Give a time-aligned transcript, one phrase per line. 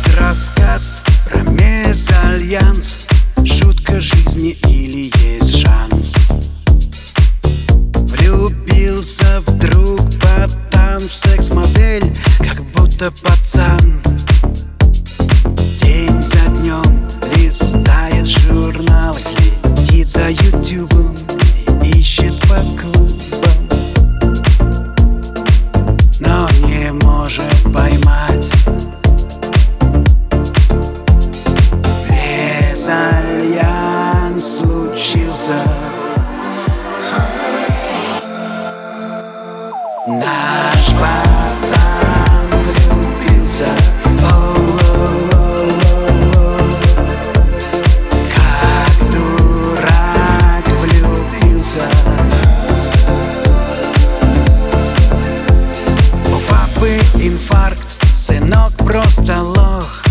[0.00, 3.06] Этот рассказ про мезальянс.
[3.44, 6.14] Шутка жизни или есть шанс?
[7.92, 12.04] Влюбился вдруг потом в секс-модель
[12.38, 14.00] Как будто пацан.
[15.80, 21.19] День за днем листает журнал Следит за ютубом
[57.20, 60.02] инфаркт, сынок просто лох.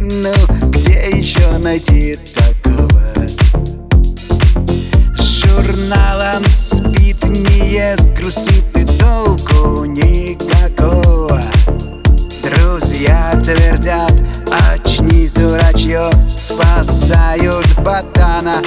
[0.00, 0.34] Ну,
[0.70, 3.12] где еще найти такого?
[5.16, 11.42] С журналом спит, не ест, грустит и толку никакого.
[12.42, 14.14] Друзья твердят,
[14.72, 16.10] очнись, дурачье
[16.46, 18.62] Спасают ботана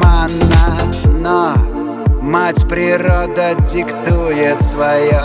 [0.00, 1.54] обмана Но
[2.22, 5.22] мать природа диктует свое.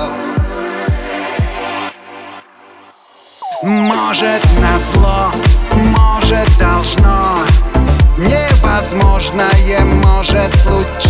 [3.64, 5.31] Может назло,
[5.73, 7.40] может должно.
[8.18, 11.05] Невозможное может случиться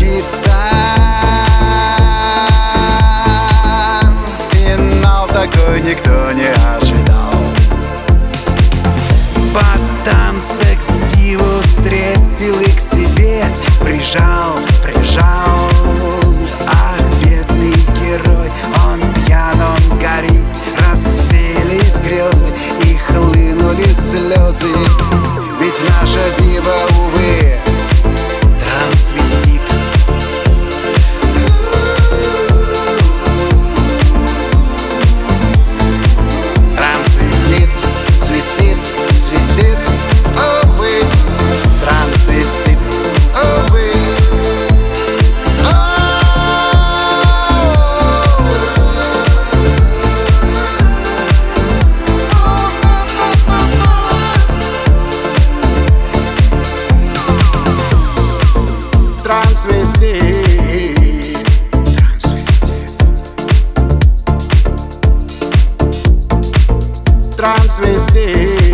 [14.05, 14.54] wyjrzał
[59.25, 60.93] Transvestite.
[61.81, 62.95] Transvestite.
[67.35, 68.64] Transvestite.